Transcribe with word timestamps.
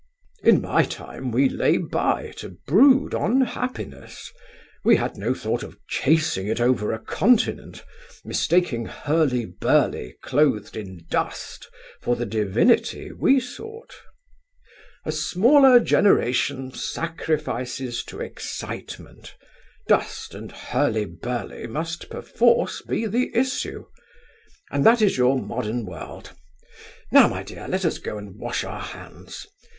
In 0.41 0.61
my 0.61 0.81
time 0.81 1.29
we 1.29 1.47
lay 1.47 1.77
by 1.77 2.33
to 2.37 2.57
brood 2.65 3.13
on 3.13 3.41
happiness; 3.41 4.31
we 4.83 4.95
had 4.95 5.15
no 5.15 5.35
thought 5.35 5.61
of 5.61 5.77
chasing 5.87 6.47
it 6.47 6.59
over 6.59 6.91
a 6.91 6.97
continent, 6.97 7.83
mistaking 8.25 8.87
hurly 8.87 9.45
burly 9.45 10.17
clothed 10.23 10.75
in 10.75 11.05
dust 11.11 11.69
for 12.01 12.15
the 12.15 12.25
divinity 12.25 13.11
we 13.11 13.39
sought. 13.39 13.93
A 15.05 15.11
smaller 15.11 15.79
generation 15.79 16.71
sacrifices 16.71 18.03
to 18.05 18.21
excitement. 18.21 19.35
Dust 19.87 20.33
and 20.33 20.51
hurly 20.51 21.05
burly 21.05 21.67
must 21.67 22.09
perforce 22.09 22.81
be 22.81 23.05
the 23.05 23.29
issue. 23.37 23.85
And 24.71 24.83
that 24.83 25.03
is 25.03 25.15
your 25.19 25.39
modern 25.39 25.85
world. 25.85 26.31
Now, 27.11 27.27
my 27.27 27.43
dear, 27.43 27.67
let 27.67 27.85
us 27.85 27.99
go 27.99 28.17
and 28.17 28.35
wash 28.37 28.63
our 28.63 28.81
hands. 28.81 29.45